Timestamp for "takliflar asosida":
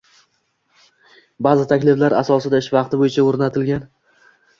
1.71-2.61